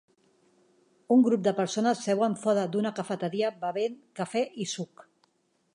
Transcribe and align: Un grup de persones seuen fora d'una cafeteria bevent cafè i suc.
Un 1.15 1.21
grup 1.27 1.43
de 1.47 1.53
persones 1.59 2.01
seuen 2.07 2.37
fora 2.45 2.65
d'una 2.75 2.93
cafeteria 3.01 3.53
bevent 3.67 3.99
cafè 4.21 4.43
i 4.65 4.71
suc. 4.75 5.05